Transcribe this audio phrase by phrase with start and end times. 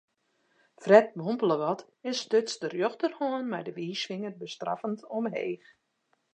[0.83, 5.67] Fred mompele wat en stuts de rjochterhân mei de wiisfinger bestraffend omheech.